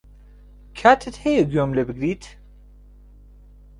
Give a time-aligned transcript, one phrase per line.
[0.79, 2.23] کاتت هەیە گوێم لێ بگریت؟